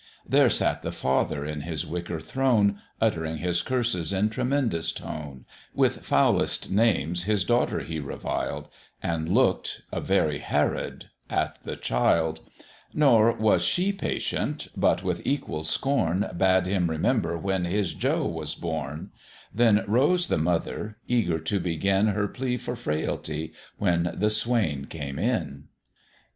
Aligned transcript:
There 0.27 0.49
sat 0.49 0.81
the 0.81 0.91
father 0.91 1.45
in 1.45 1.61
his 1.61 1.85
wicker 1.85 2.19
throne, 2.19 2.81
Uttering 2.99 3.37
his 3.37 3.61
curses 3.61 4.11
in 4.11 4.31
tremendous 4.31 4.91
tone: 4.91 5.45
With 5.75 6.03
foulest 6.03 6.71
names 6.71 7.25
his 7.25 7.45
daughter 7.45 7.81
he 7.81 7.99
reviled, 7.99 8.67
And 9.03 9.29
look'd 9.29 9.83
a 9.93 10.01
very 10.01 10.39
Herod 10.39 11.11
at 11.29 11.61
the 11.61 11.75
child: 11.75 12.39
Nor 12.95 13.31
was 13.33 13.63
she 13.63 13.93
patient, 13.93 14.69
but 14.75 15.03
with 15.03 15.21
equal 15.23 15.63
scorn, 15.63 16.27
Bade 16.35 16.65
him 16.65 16.89
remember 16.89 17.37
when 17.37 17.65
his 17.65 17.93
Joe 17.93 18.25
was 18.25 18.55
born: 18.55 19.11
Then 19.53 19.83
rose 19.87 20.29
the 20.29 20.39
mother, 20.39 20.97
eager 21.07 21.37
to 21.41 21.59
begin 21.59 22.07
Her 22.07 22.27
plea 22.27 22.57
for 22.57 22.75
frailty, 22.75 23.53
when 23.77 24.09
the 24.15 24.31
swain 24.31 24.85
came 24.85 25.19
in. 25.19 25.65